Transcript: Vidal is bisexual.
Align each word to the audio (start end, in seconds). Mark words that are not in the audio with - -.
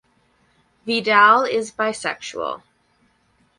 Vidal 0.83 1.43
is 1.47 1.69
bisexual. 1.71 2.63